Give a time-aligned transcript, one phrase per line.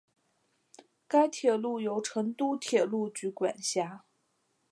[1.07, 4.03] 该铁路由成都铁路局管辖。